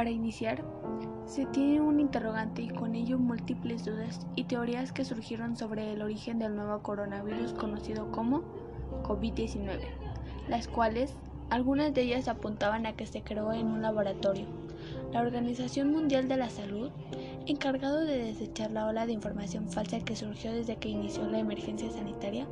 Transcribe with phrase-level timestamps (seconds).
[0.00, 0.64] Para iniciar,
[1.26, 6.00] se tiene un interrogante y con ello múltiples dudas y teorías que surgieron sobre el
[6.00, 8.40] origen del nuevo coronavirus conocido como
[9.02, 9.78] COVID-19,
[10.48, 11.12] las cuales
[11.50, 14.46] algunas de ellas apuntaban a que se creó en un laboratorio.
[15.12, 16.90] La Organización Mundial de la Salud,
[17.46, 21.90] encargado de desechar la ola de información falsa que surgió desde que inició la emergencia
[21.90, 22.46] sanitaria,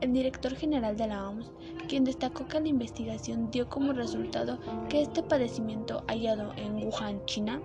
[0.00, 1.50] el director general de la OMS,
[1.88, 4.58] quien destacó que la investigación dio como resultado
[4.88, 7.60] que este padecimiento hallado en Wuhan, China,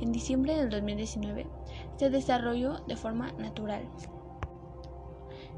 [0.00, 1.46] en diciembre del 2019,
[1.96, 3.82] se desarrolló de forma natural.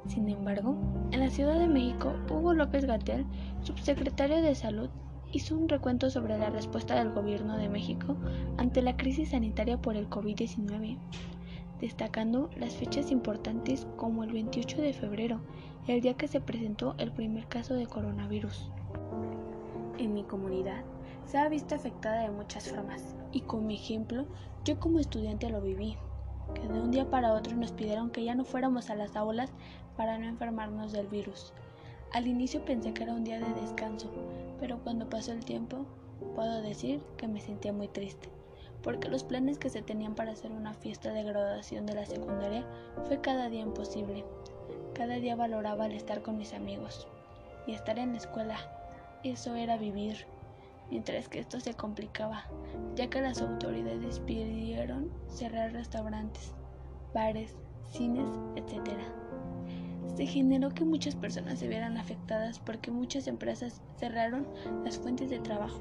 [0.07, 0.77] Sin embargo,
[1.11, 3.27] en la Ciudad de México, Hugo López Gatel,
[3.63, 4.89] subsecretario de Salud,
[5.33, 8.17] hizo un recuento sobre la respuesta del Gobierno de México
[8.57, 10.99] ante la crisis sanitaria por el COVID-19
[11.81, 15.41] destacando las fechas importantes como el 28 de febrero,
[15.87, 18.71] el día que se presentó el primer caso de coronavirus.
[19.99, 20.85] En mi comunidad
[21.25, 24.27] se ha visto afectada de muchas formas y como ejemplo
[24.65, 25.97] yo como estudiante lo viví,
[26.55, 29.53] que de un día para otro nos pidieron que ya no fuéramos a las aulas
[29.97, 31.53] para no enfermarnos del virus.
[32.13, 34.11] Al inicio pensé que era un día de descanso,
[34.61, 35.87] pero cuando pasó el tiempo
[36.35, 38.29] puedo decir que me sentía muy triste
[38.83, 42.65] porque los planes que se tenían para hacer una fiesta de graduación de la secundaria
[43.07, 44.25] fue cada día imposible.
[44.95, 47.09] Cada día valoraba el estar con mis amigos
[47.67, 48.57] y estar en la escuela.
[49.25, 50.27] Eso era vivir.
[50.91, 52.45] Mientras que esto se complicaba,
[52.95, 56.55] ya que las autoridades pidieron cerrar restaurantes,
[57.13, 57.55] bares,
[57.93, 58.95] cines, etc.
[60.19, 64.49] Se generó que muchas personas se vieran afectadas porque muchas empresas cerraron
[64.85, 65.81] las fuentes de trabajo.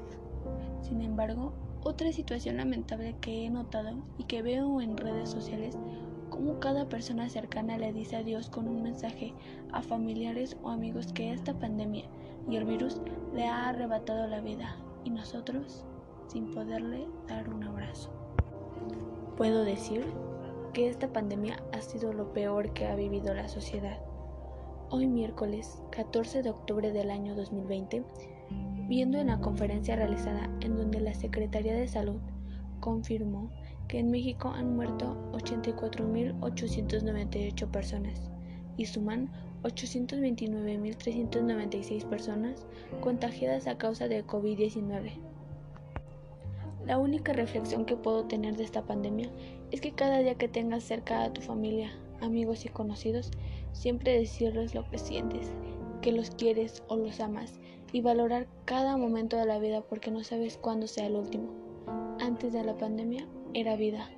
[0.80, 5.76] Sin embargo, otra situación lamentable que he notado y que veo en redes sociales,
[6.30, 9.34] como cada persona cercana le dice adiós con un mensaje
[9.72, 12.04] a familiares o amigos que esta pandemia
[12.48, 13.00] y el virus
[13.34, 15.84] le ha arrebatado la vida y nosotros
[16.28, 18.12] sin poderle dar un abrazo.
[19.36, 20.04] Puedo decir
[20.72, 23.98] que esta pandemia ha sido lo peor que ha vivido la sociedad.
[24.90, 28.04] Hoy miércoles 14 de octubre del año 2020,
[28.88, 32.22] viendo en la conferencia realizada en donde la Secretaría de Salud
[32.80, 33.50] confirmó
[33.86, 38.30] que en México han muerto 84.898 personas
[38.78, 39.30] y suman
[39.62, 42.64] 829.396 personas
[43.02, 45.12] contagiadas a causa de COVID-19.
[46.86, 49.28] La única reflexión que puedo tener de esta pandemia
[49.70, 53.30] es que cada día que tengas cerca a tu familia, amigos y conocidos,
[53.72, 55.52] siempre decirles lo que sientes,
[56.00, 57.60] que los quieres o los amas
[57.92, 61.48] y valorar cada momento de la vida porque no sabes cuándo sea el último.
[62.20, 64.10] Antes de la pandemia era vida,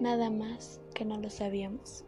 [0.00, 2.04] nada más que no lo sabíamos.